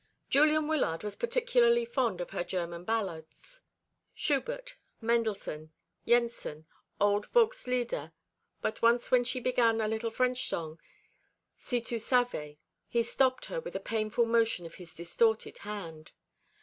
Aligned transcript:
Julian 0.31 0.67
Wyllard 0.67 1.03
was 1.03 1.15
particularly 1.15 1.85
fond 1.85 2.21
of 2.21 2.31
her 2.31 2.43
German 2.43 2.85
ballads 2.85 3.61
Schubert, 4.15 4.75
Mendelssohn, 4.99 5.71
Jensen, 6.07 6.65
old 6.99 7.27
Volks 7.27 7.67
Lieder; 7.67 8.11
but 8.63 8.81
once 8.81 9.11
when 9.11 9.23
she 9.23 9.39
began 9.39 9.79
a 9.79 9.87
little 9.87 10.09
French 10.09 10.47
song, 10.49 10.79
"Si 11.55 11.81
tu 11.81 11.97
savais," 11.99 12.57
he 12.87 13.03
stopped 13.03 13.45
her 13.45 13.59
with 13.61 13.75
a 13.75 13.79
painful 13.79 14.25
motion 14.25 14.65
of 14.65 14.73
his 14.73 14.95
distorted 14.95 15.59
hand. 15.59 16.13